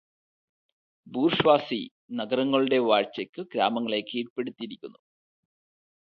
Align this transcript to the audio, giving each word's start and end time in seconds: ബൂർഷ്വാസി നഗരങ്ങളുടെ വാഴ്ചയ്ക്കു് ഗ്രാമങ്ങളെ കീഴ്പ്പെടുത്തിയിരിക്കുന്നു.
ബൂർഷ്വാസി 1.07 1.79
നഗരങ്ങളുടെ 2.11 2.77
വാഴ്ചയ്ക്കു് 2.77 3.41
ഗ്രാമങ്ങളെ 3.53 4.01
കീഴ്പ്പെടുത്തിയിരിക്കുന്നു. 4.01 4.99